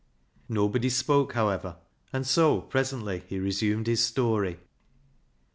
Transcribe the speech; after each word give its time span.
Nobody 0.49 0.89
spoke, 0.89 1.33
however, 1.33 1.77
and 2.11 2.25
so 2.25 2.59
presently 2.61 3.21
he 3.27 3.37
resumed 3.37 3.85
his 3.85 4.03
story. 4.03 4.57